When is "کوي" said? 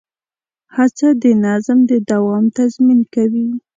3.13-3.47